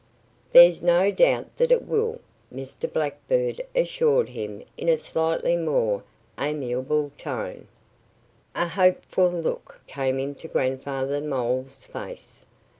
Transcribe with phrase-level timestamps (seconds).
[0.51, 2.91] "There's no doubt that it will," Mr.
[2.91, 6.01] Blackbird assured him in a slightly more
[6.39, 7.67] amiable tone.
[8.55, 12.47] A hopeful look came into Grandfather Mole's face.